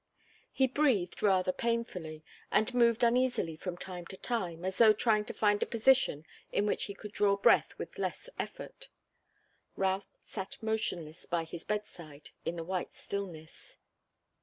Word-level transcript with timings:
He 0.51 0.65
breathed 0.65 1.21
rather 1.21 1.51
painfully, 1.51 2.23
and 2.51 2.73
moved 2.73 3.03
uneasily 3.03 3.55
from 3.55 3.77
time 3.77 4.07
to 4.07 4.17
time, 4.17 4.65
as 4.65 4.79
though 4.79 4.93
trying 4.93 5.25
to 5.25 5.33
find 5.35 5.61
a 5.61 5.67
position 5.67 6.25
in 6.51 6.65
which 6.65 6.85
he 6.85 6.95
could 6.95 7.11
draw 7.11 7.37
breath 7.37 7.77
with 7.77 7.99
less 7.99 8.27
effort. 8.39 8.89
Routh 9.75 10.17
sat 10.23 10.57
motionless 10.59 11.27
by 11.27 11.43
his 11.43 11.63
bedside 11.63 12.31
in 12.45 12.55
the 12.55 12.63
white 12.63 12.95
stillness. 12.95 13.77